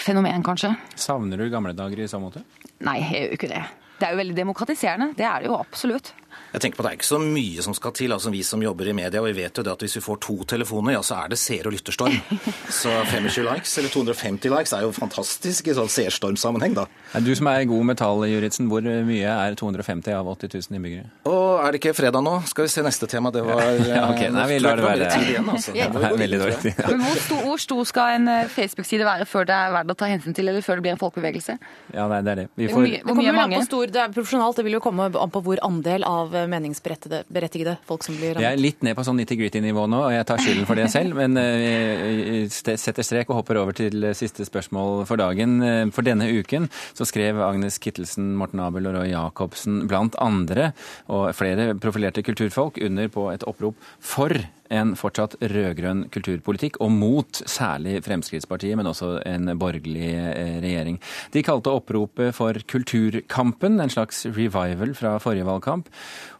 fenomen, 0.00 0.13
kanskje. 0.22 0.76
Savner 0.96 1.36
du 1.36 1.48
gamle 1.50 1.72
dager 1.74 1.98
i 2.00 2.08
så 2.08 2.20
måte? 2.20 2.44
Nei, 2.80 3.00
jeg 3.00 3.10
gjør 3.14 3.26
jo 3.28 3.38
ikke 3.38 3.48
det. 3.48 3.64
Det 3.94 4.08
er 4.08 4.12
jo 4.12 4.18
veldig 4.18 4.34
demokratiserende. 4.36 5.14
Det 5.16 5.24
er 5.24 5.40
det 5.40 5.46
jo 5.48 5.56
absolutt. 5.56 6.12
Jeg 6.54 6.62
tenker 6.62 6.78
på 6.78 6.82
Det 6.82 6.90
er 6.90 6.96
ikke 6.98 7.06
så 7.06 7.18
mye 7.22 7.62
som 7.62 7.74
skal 7.74 7.92
til. 7.94 8.12
altså 8.12 8.30
Vi 8.30 8.42
som 8.42 8.62
jobber 8.62 8.88
i 8.90 8.92
media, 8.92 9.20
og 9.20 9.26
vi 9.26 9.42
vet 9.42 9.56
jo 9.56 9.62
det 9.62 9.72
at 9.72 9.82
hvis 9.82 9.96
vi 9.96 10.02
får 10.02 10.18
to 10.22 10.36
telefoner, 10.44 10.96
ja, 10.96 11.00
så 11.02 11.16
er 11.22 11.28
det 11.30 11.38
seer- 11.38 11.66
og 11.66 11.74
lytterstorm. 11.74 12.14
Så 12.80 12.90
25 13.10 13.46
likes 13.46 13.78
eller 13.78 13.88
250 13.94 14.50
likes 14.50 14.72
er 14.74 14.82
jo 14.82 14.90
fantastisk 14.94 15.68
i 15.70 15.76
sånn 15.78 15.90
seerstormsammenheng, 15.90 16.74
da. 16.74 16.86
Du 17.22 17.30
som 17.34 17.46
er 17.50 17.64
god 17.70 17.86
med 17.86 17.98
tall, 17.98 18.26
Juritzen, 18.28 18.68
hvor 18.70 18.82
mye 18.82 19.30
er 19.30 19.54
250 19.58 20.14
av 20.14 20.26
80 20.34 20.58
000 20.58 20.78
innbyggere? 20.78 21.10
Og 21.30 21.53
er 21.68 21.74
det 21.76 21.80
ikke 21.80 21.94
fredag 21.96 22.24
nå? 22.24 22.34
Skal 22.50 22.66
vi 22.66 22.72
se 22.72 22.84
neste 22.84 23.08
tema. 23.10 23.32
Det 23.34 23.42
var 23.46 23.62
ja, 23.88 24.04
okay. 24.10 24.30
Nei, 24.34 24.46
vi 24.50 24.58
lar 24.62 24.80
det 24.80 24.86
være. 24.86 25.10
Igjen, 25.24 25.48
altså. 25.50 25.74
ja. 25.76 25.88
det 25.92 26.12
veldig 26.20 26.40
dårlig. 26.42 26.74
Ja. 26.74 26.88
Men 26.90 27.04
hvor 27.04 27.20
stor, 27.26 27.42
hvor 27.48 27.62
stor, 27.64 27.82
skal 27.90 28.18
en 28.18 28.30
eh, 28.32 28.50
Facebook-side 28.52 29.06
være 29.06 29.28
før 29.28 29.48
det 29.48 29.56
er 29.56 29.74
verdt 29.78 29.94
å 29.94 29.98
ta 30.04 30.10
hensyn 30.10 30.36
til, 30.36 30.50
eller 30.50 30.64
før 30.64 30.80
det 30.80 30.86
blir 30.86 30.94
en 30.94 31.00
folkebevegelse? 31.00 31.56
Ja, 31.94 32.06
nei, 32.10 32.20
det 32.26 32.34
er 32.34 32.40
det. 32.42 32.46
Vi 32.60 32.70
får... 32.72 32.88
Det 32.94 33.02
kommer 33.08 33.28
hvor 33.30 33.42
an 33.44 33.56
på 33.56 33.62
Stor, 33.64 33.92
det 33.94 34.02
er 34.02 34.14
profesjonalt. 34.14 34.58
Det 34.60 34.66
vil 34.66 34.78
jo 34.78 34.82
komme 34.84 35.08
an 35.08 35.34
på 35.34 35.44
hvor 35.46 35.62
andel 35.64 36.04
av 36.08 36.34
meningsberettigede 36.52 37.78
folk 37.88 38.04
som 38.06 38.18
blir 38.18 38.34
rammet. 38.34 38.46
Jeg 38.46 38.58
er 38.58 38.62
litt 38.62 38.84
ned 38.86 38.98
på 38.98 39.06
sånn 39.06 39.18
nitty-gritty-nivå 39.22 39.86
nå, 39.90 40.02
og 40.08 40.14
jeg 40.14 40.28
tar 40.28 40.42
skylden 40.44 40.68
for 40.68 40.80
det 40.80 40.90
selv. 40.92 41.16
Men 41.20 41.38
vi 41.40 42.44
eh, 42.44 42.48
setter 42.50 43.06
strek 43.06 43.32
og 43.32 43.40
hopper 43.40 43.62
over 43.62 43.76
til 43.76 44.10
siste 44.16 44.46
spørsmål 44.46 45.04
for 45.08 45.20
dagen. 45.20 45.56
Eh, 45.64 45.84
for 45.94 46.06
denne 46.06 46.28
uken 46.28 46.68
så 46.92 47.06
skrev 47.08 47.40
Agnes 47.44 47.78
Kittelsen, 47.82 48.32
Morten 48.38 48.62
Abel 48.64 48.88
og 48.90 48.98
Roy 48.98 49.12
Jacobsen 49.12 49.84
blant 49.90 50.18
andre, 50.22 50.72
og 51.12 51.30
flere 51.36 51.53
flere 51.54 51.78
profilerte 51.78 52.22
kulturfolk 52.24 52.78
under 52.82 53.08
på 53.12 53.28
et 53.32 53.44
opprop 53.46 53.78
for 54.02 54.32
en 54.72 54.94
fortsatt 54.96 55.36
rød-grønn 55.38 56.06
kulturpolitikk, 56.12 56.78
og 56.82 56.90
mot 56.90 57.40
særlig 57.46 57.98
Fremskrittspartiet, 58.04 58.74
men 58.78 58.88
også 58.88 59.18
en 59.28 59.52
borgerlig 59.60 60.08
eh, 60.16 60.56
regjering. 60.64 60.96
De 61.34 61.42
kalte 61.46 61.70
oppropet 61.70 62.34
for 62.34 62.56
Kulturkampen, 62.70 63.78
en 63.80 63.92
slags 63.92 64.24
revival 64.26 64.94
fra 64.98 65.18
forrige 65.22 65.46
valgkamp. 65.46 65.92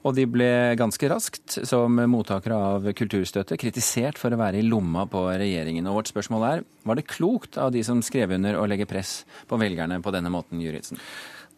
Og 0.04 0.16
de 0.16 0.24
ble 0.28 0.50
ganske 0.80 1.10
raskt, 1.12 1.60
som 1.68 2.00
mottakere 2.10 2.56
av 2.72 2.88
kulturstøtte, 2.96 3.60
kritisert 3.60 4.18
for 4.20 4.34
å 4.34 4.40
være 4.40 4.60
i 4.60 4.66
lomma 4.66 5.06
på 5.10 5.26
regjeringen. 5.30 5.86
Og 5.90 6.00
vårt 6.00 6.10
spørsmål 6.10 6.48
er, 6.48 6.66
var 6.88 6.98
det 6.98 7.06
klokt 7.12 7.60
av 7.60 7.72
de 7.76 7.84
som 7.86 8.02
skrev 8.04 8.34
under 8.38 8.58
å 8.58 8.66
legge 8.68 8.88
press 8.88 9.22
på 9.48 9.60
velgerne 9.60 10.00
på 10.02 10.16
denne 10.16 10.32
måten, 10.32 10.64
Juritzen? 10.64 11.00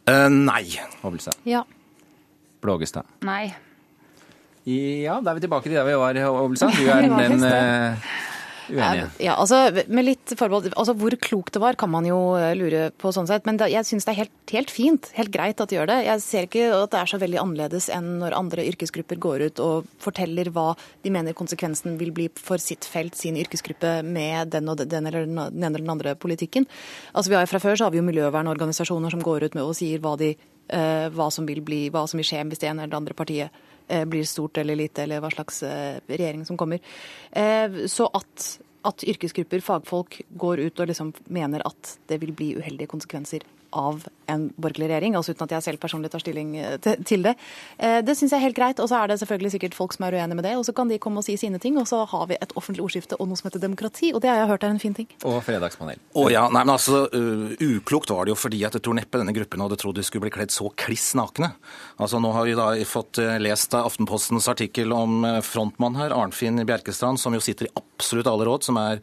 Uh, 0.06 0.28
nei. 0.30 0.66
Hovelstad? 1.02 1.40
Ja. 1.48 1.64
Blågestad? 2.66 3.16
Nei. 3.26 3.54
Ja, 4.66 5.20
da 5.22 5.30
er 5.30 5.38
vi 5.38 5.44
tilbake 5.44 5.68
til 5.68 5.78
der 5.78 5.86
vi 5.86 5.94
var, 5.94 6.18
Obelstad. 6.42 6.74
Du 6.74 6.88
er 6.90 7.06
den 7.22 7.44
uh, 7.46 8.08
uenige. 8.66 9.04
Ja, 9.22 9.36
altså, 9.38 9.60
med 9.86 10.06
litt 10.06 10.32
forbehold, 10.38 10.72
altså 10.74 10.94
Hvor 10.98 11.14
klokt 11.22 11.54
det 11.54 11.62
var, 11.62 11.76
kan 11.78 11.90
man 11.92 12.06
jo 12.08 12.18
eh, 12.38 12.54
lure 12.58 12.88
på 12.98 13.12
sånn 13.14 13.28
sett. 13.30 13.46
Men 13.46 13.60
jeg 13.62 13.86
syns 13.86 14.06
det 14.08 14.14
er 14.14 14.20
helt, 14.24 14.34
helt, 14.52 14.72
fint, 14.74 15.10
helt 15.16 15.30
greit 15.34 15.62
at 15.62 15.70
de 15.70 15.78
gjør 15.78 15.90
det. 15.90 15.98
Jeg 16.08 16.24
ser 16.24 16.48
ikke 16.48 16.64
at 16.74 16.94
det 16.94 17.02
er 17.02 17.12
så 17.12 17.20
veldig 17.22 17.40
annerledes 17.42 17.88
enn 17.94 18.10
når 18.22 18.36
andre 18.38 18.66
yrkesgrupper 18.72 19.20
går 19.22 19.46
ut 19.46 19.62
og 19.62 19.92
forteller 20.02 20.50
hva 20.54 20.72
de 21.06 21.14
mener 21.14 21.36
konsekvensen 21.38 21.98
vil 22.00 22.12
bli 22.16 22.28
for 22.34 22.62
sitt 22.62 22.88
felt, 22.90 23.16
sin 23.18 23.38
yrkesgruppe, 23.40 24.00
med 24.06 24.52
den, 24.54 24.68
og 24.70 24.82
den 24.82 25.06
eller 25.08 25.26
den 25.26 25.38
ene 25.38 25.70
eller 25.70 25.84
den 25.84 25.94
andre 25.94 26.16
politikken. 26.18 26.66
Altså, 27.12 27.30
vi 27.30 27.38
har 27.38 27.46
Fra 27.46 27.62
før 27.62 27.78
så 27.78 27.86
har 27.86 27.94
vi 27.94 28.00
jo 28.00 28.08
miljøvernorganisasjoner 28.08 29.14
som 29.14 29.22
går 29.22 29.46
ut 29.46 29.54
med 29.54 29.62
og 29.62 29.76
sier 29.78 30.02
hva 30.02 30.16
de 30.18 30.34
hva 30.66 31.26
som 31.30 31.46
vil 31.46 31.60
bli, 31.62 31.84
hva 31.94 32.00
som 32.10 32.18
vil 32.18 32.26
skje 32.26 32.40
hvis 32.50 32.58
det 32.58 32.66
ene 32.66 32.82
eller 32.82 32.90
det 32.90 32.98
andre 32.98 33.14
partiet 33.14 33.64
Eh, 33.88 34.04
blir 34.04 34.24
stort 34.24 34.58
eller 34.58 34.76
lite, 34.76 35.02
eller 35.02 35.20
hva 35.22 35.30
slags 35.30 35.62
eh, 35.62 35.98
regjering 36.06 36.44
som 36.46 36.56
kommer. 36.56 36.80
Eh, 37.30 37.86
så 37.86 38.08
at, 38.14 38.46
at 38.82 39.04
yrkesgrupper, 39.06 39.62
fagfolk, 39.62 40.20
går 40.28 40.64
ut 40.66 40.80
og 40.80 40.90
liksom 40.90 41.12
mener 41.30 41.62
at 41.66 41.92
det 42.10 42.18
vil 42.22 42.34
bli 42.34 42.56
uheldige 42.58 42.90
konsekvenser 42.90 43.46
av 43.70 44.06
en 44.26 44.48
borgerlig 44.58 44.88
regjering, 44.90 45.14
altså 45.18 45.34
uten 45.34 45.46
at 45.46 45.54
jeg 45.54 45.64
selv 45.66 45.82
personlig 45.82 46.10
tar 46.10 46.22
stilling 46.22 46.54
eh, 46.58 46.76
til 47.06 47.22
det. 47.26 47.36
Eh, 47.78 47.98
det 48.04 48.16
syns 48.18 48.34
jeg 48.34 48.40
er 48.40 48.46
helt 48.48 48.58
greit. 48.58 48.80
Og 48.82 48.90
så 48.90 48.98
er 48.98 49.10
det 49.10 49.18
selvfølgelig 49.20 49.52
sikkert 49.54 49.76
folk 49.78 49.94
som 49.96 50.06
er 50.08 50.16
uenige 50.18 50.38
med 50.38 50.46
det. 50.48 50.54
Og 50.58 50.66
så 50.66 50.74
kan 50.76 50.90
de 50.90 50.98
komme 51.02 51.22
og 51.22 51.26
si 51.26 51.36
sine 51.40 51.60
ting, 51.62 51.78
og 51.80 51.86
så 51.88 52.02
har 52.10 52.26
vi 52.30 52.38
et 52.40 52.54
offentlig 52.58 52.84
ordskifte 52.86 53.18
og 53.20 53.30
noe 53.30 53.38
som 53.38 53.48
heter 53.48 53.62
demokrati. 53.62 54.12
Og 54.14 54.22
det 54.24 54.32
har 54.32 54.42
jeg 54.42 54.50
hørt 54.52 54.66
er 54.66 54.74
en 54.74 54.82
fin 54.82 54.96
ting. 54.96 55.08
Og 55.28 55.38
fredagspanel. 55.46 56.02
Å 56.18 56.26
ja. 56.32 56.46
Nei, 56.50 56.62
men 56.62 56.74
altså, 56.74 57.04
uh, 57.12 57.54
uklokt 57.62 58.10
var 58.12 58.26
det 58.26 58.34
jo 58.34 58.38
fordi 58.40 58.62
at 58.66 58.76
jeg 58.76 58.86
tror 58.86 58.98
neppe 58.98 59.20
denne 59.20 59.34
gruppen 59.36 59.62
hadde 59.62 59.78
trodd 59.80 59.98
de 59.98 60.04
skulle 60.06 60.26
bli 60.26 60.34
kledd 60.34 60.54
så 60.54 60.70
kliss 60.78 61.12
nakne. 61.18 61.52
Altså, 62.02 62.20
nå 62.22 62.32
har 62.34 62.48
vi 62.48 62.56
da 62.58 62.68
fått 62.88 63.22
uh, 63.22 63.36
lest 63.42 63.74
Aftenpostens 63.76 64.48
artikkel 64.50 64.94
om 64.94 65.22
frontmann 65.44 65.98
her, 66.00 66.14
Arnfinn 66.16 66.62
Bjerkestrand, 66.66 67.20
som 67.22 67.34
jo 67.36 67.42
sitter 67.44 67.68
i 67.68 67.74
absolutt 67.76 68.28
alle 68.30 68.46
råd, 68.48 68.66
som 68.66 68.78
er 68.80 69.02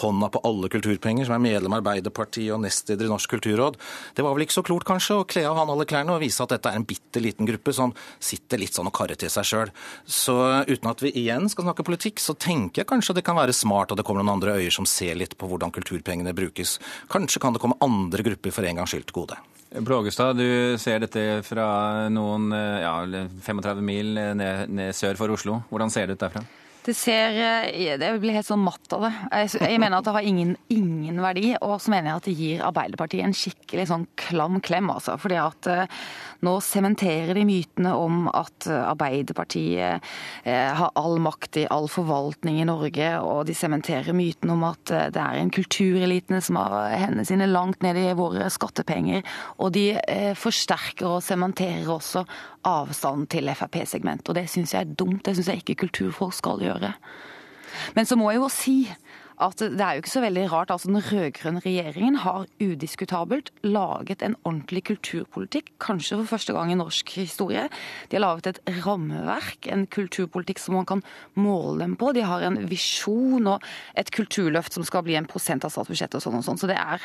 hånda 0.00 0.30
på 0.34 0.42
alle 0.48 0.70
kulturpenger, 0.72 1.26
som 1.28 1.36
er 1.36 1.44
medlem 1.44 1.74
av 1.74 1.82
Arbeiderpartiet 1.82 2.52
og 2.54 2.62
nestleder 2.64 3.08
i 3.08 3.12
Norsk 3.12 3.34
kulturråd. 3.36 3.78
Det 4.16 4.24
var 4.24 4.34
vel 4.34 4.46
ikke 4.46 4.56
så 4.58 4.64
klort, 4.66 4.86
kanskje 4.88 5.18
å 5.20 5.26
kle 5.28 5.44
av 5.48 5.58
han 5.60 5.70
alle 5.72 5.86
klærne 5.88 6.16
og 6.16 6.22
vise 6.24 6.42
at 6.42 6.54
dette 6.54 6.70
er 6.70 6.80
en 6.80 6.86
bitte 6.88 7.22
liten 7.22 7.48
gruppe 7.48 7.74
som 7.76 7.94
sitter 8.18 8.62
litt 8.62 8.76
sånn 8.76 8.90
og 8.90 8.96
karrer 8.96 9.18
til 9.20 9.32
seg 9.32 9.48
sjøl. 9.48 9.72
Så 10.06 10.36
uten 10.68 10.90
at 10.90 11.04
vi 11.04 11.14
igjen 11.24 11.48
skal 11.52 11.68
snakke 11.68 11.86
politikk, 11.86 12.22
så 12.22 12.36
tenker 12.36 12.82
jeg 12.82 12.90
kanskje 12.90 13.18
det 13.18 13.26
kan 13.26 13.38
være 13.38 13.56
smart 13.56 13.94
at 13.94 14.00
det 14.00 14.06
kommer 14.06 14.24
noen 14.24 14.36
andre 14.36 14.58
øyer 14.60 14.74
som 14.74 14.88
ser 14.88 15.18
litt 15.20 15.38
på 15.38 15.48
hvordan 15.50 15.74
kulturpengene 15.74 16.34
brukes. 16.36 16.78
Kanskje 17.12 17.42
kan 17.42 17.54
det 17.54 17.62
komme 17.62 17.78
andre 17.84 18.26
grupper 18.26 18.54
for 18.54 18.66
en 18.66 18.82
gangs 18.82 18.94
skyld 18.94 19.08
til 19.10 19.22
gode. 19.22 19.38
Blågestad, 19.74 20.38
du 20.38 20.78
ser 20.78 21.00
dette 21.02 21.40
fra 21.42 22.06
noen 22.12 22.52
ja, 22.54 22.94
35 23.42 23.80
mil 23.82 24.12
ned, 24.14 24.70
ned 24.70 24.94
sør 24.94 25.18
for 25.18 25.34
Oslo. 25.34 25.64
Hvordan 25.70 25.90
ser 25.90 26.06
det 26.06 26.14
ut 26.14 26.22
derfra? 26.22 26.44
Det 26.84 26.92
ser 26.92 27.32
Jeg 27.72 27.96
Det 28.00 28.10
blir 28.20 28.34
helt 28.36 28.48
sånn 28.48 28.60
matt 28.64 28.92
av 28.92 29.06
det. 29.06 29.12
Jeg, 29.32 29.78
mener 29.80 29.98
at 29.98 30.04
det 30.04 30.12
har 30.12 30.26
ingen, 30.26 30.52
ingen 30.68 31.20
verdi. 31.24 31.54
Og 31.64 31.78
så 31.80 31.92
mener 31.94 32.10
jeg 32.10 32.20
at 32.20 32.28
det 32.28 32.34
gir 32.36 32.64
Arbeiderpartiet 32.68 33.24
en 33.24 33.36
skikkelig 33.36 33.86
sånn 33.88 34.04
klam 34.20 34.60
klem, 34.64 34.90
altså. 34.92 35.16
Fordi 35.20 35.38
at 35.40 35.68
eh, 35.72 36.02
nå 36.44 36.54
sementerer 36.60 37.32
de 37.38 37.46
mytene 37.48 37.94
om 37.96 38.28
at 38.28 38.68
Arbeiderpartiet 38.68 40.04
eh, 40.44 40.74
har 40.76 40.92
all 41.00 41.16
makt 41.24 41.62
i 41.62 41.66
all 41.72 41.88
forvaltning 41.88 42.60
i 42.60 42.68
Norge, 42.68 43.10
og 43.24 43.46
de 43.48 43.56
sementerer 43.56 44.12
myten 44.16 44.52
om 44.52 44.66
at 44.68 44.84
det 45.14 45.22
er 45.22 45.40
en 45.40 45.52
kulturelitene 45.54 46.42
som 46.44 46.60
har 46.60 46.92
hendene 46.92 47.24
sine 47.24 47.48
langt 47.48 47.80
ned 47.86 47.96
i 47.96 48.10
våre 48.18 48.50
skattepenger. 48.52 49.24
Og 49.56 49.72
de 49.72 49.86
forsterker 50.36 51.16
og 51.16 51.24
sementerer 51.24 51.88
også 51.88 52.26
avstanden 52.64 53.26
til 53.30 53.48
Frp-segmentet. 53.56 54.28
Og 54.28 54.36
det 54.38 54.46
syns 54.50 54.74
jeg 54.74 54.84
er 54.84 54.94
dumt. 54.98 55.22
Det 55.24 55.34
syns 55.36 55.50
jeg 55.52 55.62
ikke 55.62 55.80
kulturfolk 55.84 56.36
skal 56.36 56.62
gjøre 56.64 56.73
gjøre. 56.82 56.94
Men 57.94 58.06
så 58.06 58.16
må 58.16 58.30
jeg 58.30 58.40
jo 58.42 58.48
si 58.52 58.76
at 59.42 59.58
det 59.58 59.82
er 59.82 59.96
jo 59.96 60.02
ikke 60.04 60.12
så 60.12 60.22
veldig 60.22 60.44
rart. 60.52 60.70
altså 60.70 60.88
Den 60.88 61.02
rød-grønne 61.02 61.62
regjeringen 61.64 62.16
har 62.22 62.46
udiskutabelt 62.62 63.50
laget 63.66 64.22
en 64.22 64.36
ordentlig 64.44 64.84
kulturpolitikk, 64.84 65.72
kanskje 65.82 66.18
for 66.20 66.36
første 66.36 66.54
gang 66.54 66.72
i 66.72 66.78
norsk 66.78 67.10
historie. 67.18 67.68
De 68.10 68.16
har 68.16 68.22
laget 68.22 68.46
et 68.46 68.60
rammeverk, 68.86 69.66
en 69.66 69.86
kulturpolitikk 69.86 70.62
som 70.62 70.78
man 70.78 70.86
kan 70.86 71.02
måle 71.34 71.82
dem 71.82 71.96
på. 71.96 72.12
De 72.14 72.22
har 72.22 72.46
en 72.46 72.60
visjon 72.70 73.46
og 73.46 73.64
et 73.98 74.12
kulturløft 74.14 74.74
som 74.74 74.86
skal 74.86 75.02
bli 75.06 75.18
en 75.18 75.26
prosent 75.26 75.66
av 75.66 75.74
statsbudsjettet 75.74 76.20
og 76.20 76.26
sånn 76.28 76.38
og 76.38 76.46
sånn. 76.46 76.60
Så 76.60 76.70
det 76.70 76.78
er 76.78 77.02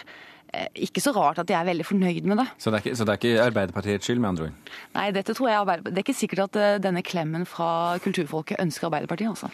eh, 0.54 0.70
ikke 0.86 1.02
så 1.02 1.16
rart 1.18 1.42
at 1.42 1.50
de 1.50 1.58
er 1.58 1.66
veldig 1.66 1.88
fornøyd 1.88 2.30
med 2.30 2.44
det. 2.44 2.48
Så 2.62 2.70
det 2.70 2.80
er 2.80 2.86
ikke, 2.86 3.00
så 3.00 3.10
det 3.10 3.16
er 3.16 3.24
ikke 3.24 3.50
Arbeiderpartiets 3.50 4.06
skyld, 4.06 4.22
med 4.22 4.36
andre 4.36 4.52
ord? 4.52 4.72
Nei, 4.94 5.10
dette 5.18 5.34
tror 5.34 5.50
jeg 5.50 5.82
Det 5.90 5.98
er 5.98 6.06
ikke 6.06 6.22
sikkert 6.22 6.46
at 6.50 6.62
eh, 6.62 6.78
denne 6.84 7.02
klemmen 7.02 7.50
fra 7.50 7.98
kulturfolket 8.06 8.62
ønsker 8.62 8.92
Arbeiderpartiet, 8.92 9.34
altså. 9.34 9.50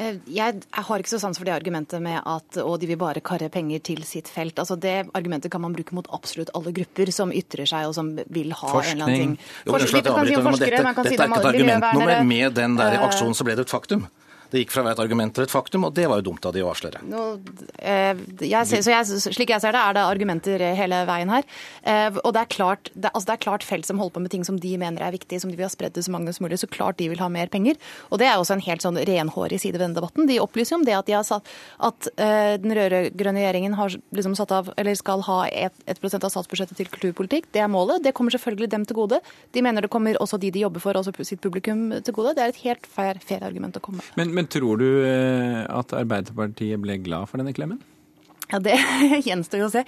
Eh, 0.00 0.16
jeg, 0.32 0.62
har 0.72 1.02
ikke 1.02 1.12
så 1.12 1.20
sans 1.20 1.36
for 1.36 1.44
det 1.44 1.52
argumentet 1.52 2.00
med 2.00 2.22
at 2.24 2.56
å, 2.62 2.72
de 2.80 2.88
vil 2.88 2.98
bare 3.00 3.20
karre 3.24 3.50
penger 3.52 3.82
til 3.90 4.00
sitt 4.08 4.30
felt. 4.32 4.56
Altså 4.62 4.78
Det 4.80 4.94
argumentet 5.18 5.52
kan 5.52 5.60
man 5.60 5.76
bruke 5.76 5.96
mot 5.96 6.08
absolutt 6.16 6.52
alle 6.56 6.72
grupper 6.76 7.12
som 7.12 7.34
ytrer 7.36 7.68
seg 7.68 7.90
og 7.90 7.96
som 7.98 8.14
vil 8.32 8.54
ha 8.56 8.72
Forskning. 8.72 8.96
en 8.96 8.96
eller 8.96 9.10
annen 9.10 9.20
ting. 9.20 9.36
Forskning. 9.68 9.68
Jo, 9.68 9.76
det, 9.76 9.90
dette, 9.90 10.00
dette, 10.00 10.56
dette 10.64 10.80
er 10.80 11.12
ikke 11.12 11.28
et 11.28 11.50
argument 11.52 11.86
nummer. 11.98 12.24
Med 12.32 12.56
den 12.56 12.80
der 12.80 12.96
eh, 12.96 13.06
aksjonen 13.10 13.36
så 13.36 13.46
ble 13.46 13.58
det 13.60 13.68
et 13.68 13.74
faktum. 13.76 14.08
Det 14.50 14.64
gikk 14.64 14.74
fra 14.74 14.82
å 14.82 14.88
være 14.88 14.98
et 14.98 15.02
argument 15.04 15.34
til 15.36 15.46
et 15.46 15.52
faktum, 15.52 15.86
og 15.86 15.94
det 15.96 16.06
var 16.10 16.20
jo 16.20 16.28
dumt 16.30 16.46
av 16.46 16.54
de 16.54 16.62
å 16.64 16.70
avsløre. 16.72 17.02
Nå, 17.06 17.24
eh, 17.78 18.18
jeg 18.42 18.66
så 18.70 18.80
jeg, 18.92 19.20
slik 19.36 19.52
jeg 19.54 19.62
ser 19.62 19.76
det, 19.76 19.82
er 19.82 19.96
det 19.96 20.04
argumenter 20.04 20.64
hele 20.78 21.02
veien 21.08 21.30
her. 21.32 21.46
Eh, 21.82 22.18
og 22.24 22.34
det 22.34 22.42
er, 22.44 22.50
klart, 22.52 22.90
det, 22.94 23.12
altså 23.12 23.30
det 23.30 23.36
er 23.36 23.44
klart 23.46 23.66
felt 23.66 23.88
som 23.88 24.00
holder 24.02 24.16
på 24.16 24.24
med 24.24 24.34
ting 24.34 24.46
som 24.46 24.58
de 24.60 24.72
mener 24.80 25.04
er 25.06 25.14
viktige, 25.14 25.40
som 25.42 25.52
de 25.52 25.58
vil 25.58 25.68
ha 25.68 25.72
spredd 25.72 25.94
til 25.96 26.06
så 26.06 26.14
mange 26.14 26.34
som 26.34 26.46
mulig. 26.46 26.60
Så 26.60 26.70
klart 26.70 26.98
de 27.00 27.08
vil 27.12 27.22
ha 27.22 27.30
mer 27.32 27.50
penger. 27.52 27.78
Og 28.10 28.20
det 28.22 28.28
er 28.28 28.38
også 28.38 28.56
en 28.56 28.64
helt 28.64 28.84
sånn 28.84 28.98
renhårig 29.08 29.60
side 29.62 29.78
ved 29.78 29.84
denne 29.84 29.98
debatten. 29.98 30.28
De 30.30 30.40
opplyser 30.42 30.76
jo 30.76 30.80
om 30.80 30.86
det 30.88 30.96
at, 30.98 31.06
de 31.08 31.16
har 31.16 31.26
satt, 31.26 31.46
at 31.90 32.10
uh, 32.20 32.54
den 32.60 32.74
rød-grønne 32.76 33.40
regjeringen 33.40 33.76
har 33.78 33.94
liksom 34.16 34.36
satt 34.38 34.52
av, 34.54 34.72
eller 34.80 34.98
skal 34.98 35.24
ha 35.26 35.38
1% 35.48 36.26
av 36.26 36.32
statsbudsjettet 36.32 36.78
til 36.78 36.90
kulturpolitikk. 36.90 37.48
Det 37.54 37.62
er 37.62 37.70
målet. 37.70 38.02
Det 38.04 38.14
kommer 38.16 38.34
selvfølgelig 38.34 38.70
dem 38.74 38.86
til 38.88 38.98
gode. 38.98 39.20
De 39.54 39.64
mener 39.64 39.86
det 39.86 39.92
kommer 39.92 40.18
også 40.22 40.40
de 40.40 40.50
de 40.54 40.64
jobber 40.64 40.82
for, 40.82 40.98
også 40.98 41.14
sitt 41.26 41.42
publikum 41.42 41.88
til 42.04 42.16
gode. 42.16 42.34
Det 42.36 42.44
er 42.44 42.54
et 42.54 42.62
helt 42.64 42.86
fair, 42.88 43.20
fair 43.24 43.44
argument 43.46 43.76
å 43.78 43.82
komme 43.84 44.00
med. 44.00 44.12
Men, 44.20 44.34
men 44.36 44.39
tror 44.48 44.80
du 44.80 44.88
eh, 45.04 45.62
at 45.68 45.92
Arbeiderpartiet 45.96 46.80
ble 46.80 47.00
glad 47.04 47.28
for 47.30 47.42
denne 47.42 47.54
klemmen? 47.56 47.80
Ja, 48.50 48.58
Det 48.58 48.74
gjenstår 49.28 49.62
jo 49.62 49.68
å 49.68 49.72
se. 49.72 49.84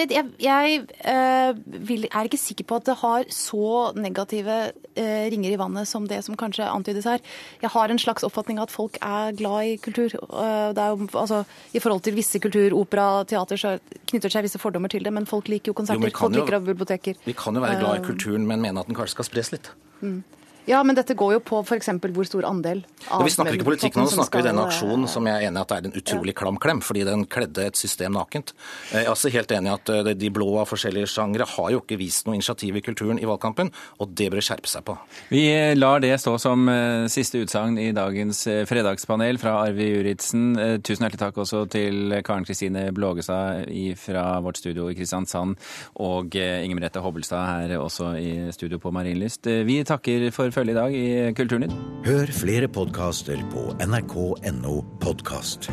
Litt, 0.00 0.14
jeg, 0.14 0.30
jeg 0.40 0.78
uh, 1.04 1.52
vil, 1.88 2.06
er 2.08 2.28
ikke 2.28 2.40
sikker 2.40 2.66
på 2.68 2.78
at 2.80 2.88
det 2.88 2.96
har 3.02 3.26
så 3.34 3.90
negative 3.96 4.56
uh, 4.72 5.26
ringer 5.32 5.52
i 5.52 5.58
vannet 5.60 5.88
som 5.88 6.06
det 6.08 6.22
som 6.24 6.38
kanskje 6.40 6.68
antydes 6.68 7.08
her. 7.08 7.20
Jeg 7.60 7.72
har 7.74 7.92
en 7.92 8.00
slags 8.00 8.24
oppfatning 8.26 8.60
av 8.60 8.68
at 8.68 8.74
folk 8.74 8.96
er 9.04 9.36
glad 9.36 9.74
i 9.74 9.76
kultur. 9.84 10.16
Uh, 10.32 10.72
det 10.76 10.84
er 10.84 10.94
jo, 10.94 11.10
altså, 11.12 11.42
I 11.76 11.84
forhold 11.84 12.04
til 12.06 12.16
visse 12.16 12.40
kultur, 12.42 12.76
opera, 12.78 13.26
teater, 13.28 13.60
så 13.60 13.76
knytter 14.10 14.32
seg 14.32 14.48
visse 14.48 14.62
fordommer 14.62 14.92
til 14.92 15.04
det. 15.04 15.12
Men 15.14 15.28
folk 15.28 15.52
liker 15.52 15.74
jo 15.74 15.78
konserter, 15.82 16.08
jo, 16.08 16.16
folk 16.16 16.38
liker 16.40 16.60
biblioteker. 16.72 17.20
Vi 17.28 17.36
kan 17.36 17.56
jo 17.56 17.64
være 17.64 17.80
glad 17.82 18.00
i 18.00 18.06
kulturen, 18.08 18.48
men 18.48 18.64
mene 18.64 18.80
at 18.80 18.88
den 18.88 18.98
kanskje 18.98 19.18
skal 19.18 19.28
spres 19.28 19.52
litt. 19.56 19.74
Mm. 20.00 20.22
Ja, 20.68 20.82
men 20.84 20.96
dette 20.96 21.16
går 21.16 21.34
jo 21.36 21.40
på 21.44 21.60
f.eks. 21.64 21.88
hvor 22.12 22.26
stor 22.28 22.46
andel 22.48 22.82
av 23.08 23.22
ja, 23.22 23.26
Vi 23.26 23.32
snakker 23.32 23.56
ikke 23.56 23.68
politikk 23.70 23.96
nå, 23.96 24.04
nå 24.04 24.12
snakker 24.12 24.42
vi 24.42 24.48
denne 24.50 24.66
aksjonen 24.68 25.08
som 25.08 25.26
jeg 25.28 25.40
er 25.40 25.48
enig 25.48 25.60
i 25.60 25.64
at 25.64 25.72
er 25.74 25.88
en 25.88 25.96
utrolig 25.96 26.34
klam 26.36 26.58
klem, 26.60 26.82
fordi 26.84 27.04
den 27.08 27.24
kledde 27.30 27.64
et 27.70 27.78
system 27.80 28.14
nakent. 28.18 28.52
Jeg 28.92 29.06
er 29.06 29.12
også 29.12 29.32
helt 29.32 29.52
enig 29.56 29.70
i 29.70 29.74
at 29.74 29.92
eh, 29.94 30.10
de 30.20 30.30
blå 30.34 30.48
av 30.60 30.68
forskjellige 30.68 31.08
sjangre 31.14 31.46
har 31.48 31.70
jo 31.72 31.80
ikke 31.80 31.98
vist 32.00 32.28
noe 32.28 32.36
initiativ 32.36 32.76
i 32.76 32.84
kulturen 32.84 33.20
i 33.20 33.28
valgkampen, 33.28 33.72
og 34.02 34.12
det 34.18 34.28
bør 34.34 34.44
skjerpe 34.44 34.70
seg 34.70 34.84
på. 34.86 34.96
Vi 35.32 35.44
lar 35.78 36.04
det 36.04 36.12
stå 36.20 36.36
som 36.42 36.68
eh, 36.72 37.08
siste 37.12 37.40
utsagn 37.40 37.78
i 37.80 37.88
dagens 37.96 38.42
eh, 38.50 38.62
fredagspanel 38.68 39.40
fra 39.40 39.56
Arve 39.64 39.88
Juritzen. 39.88 40.52
Tusen 40.84 41.06
hjertelig 41.06 41.22
takk 41.24 41.40
også 41.40 41.64
til 41.72 42.18
Karen 42.26 42.44
Kristine 42.48 42.88
Blågestad 42.94 43.70
fra 44.00 44.24
vårt 44.44 44.60
studio 44.60 44.90
i 44.90 44.96
Kristiansand, 44.98 45.56
og 46.04 46.36
Inger 46.36 46.76
Merete 46.76 47.02
Hobbelstad 47.02 47.46
her 47.48 47.76
også 47.80 48.12
i 48.20 48.30
studio 48.54 48.80
på 48.82 48.92
Marienlyst. 48.94 49.48
Vi 49.66 49.80
takker 49.88 50.28
for 50.34 50.50
for 50.54 50.59
følget 50.60 50.76
i 50.76 50.80
dag 50.80 50.94
i 50.94 51.32
Kulturnytt. 51.38 51.72
Hør 52.04 52.32
flere 52.36 52.68
podkaster 52.68 53.40
på 53.52 53.70
nrk.no 53.80 54.74
podkast. 55.00 55.70